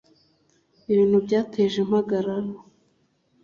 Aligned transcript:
ibintu 0.91 1.17
byateje 1.25 1.75
impagarara 1.85 2.51